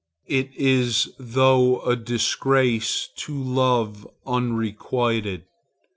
[0.25, 5.45] It is thought a disgrace to love unrequited.